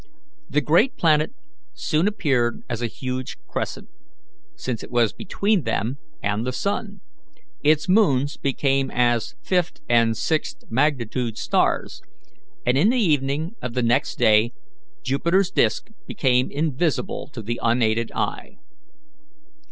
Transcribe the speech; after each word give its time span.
The 0.49 0.61
great 0.61 0.97
planet 0.97 1.31
soon 1.75 2.07
appeared 2.07 2.63
as 2.67 2.81
a 2.81 2.87
huge 2.87 3.37
crescent, 3.47 3.87
since 4.55 4.81
it 4.81 4.89
was 4.89 5.13
between 5.13 5.61
them 5.61 5.99
and 6.23 6.43
the 6.43 6.51
sun; 6.51 7.01
its 7.61 7.87
moons 7.87 8.35
became 8.35 8.89
as 8.89 9.35
fifth 9.43 9.79
and 9.87 10.17
sixth 10.17 10.63
magnitude 10.71 11.37
stars, 11.37 12.01
and 12.65 12.79
in 12.79 12.89
the 12.89 12.97
evening 12.97 13.51
of 13.61 13.75
the 13.75 13.83
next 13.83 14.17
day 14.17 14.53
Jupiter's 15.03 15.51
disk 15.51 15.91
became 16.07 16.49
invisible 16.49 17.27
to 17.33 17.43
the 17.43 17.59
unaided 17.61 18.11
eye. 18.15 18.57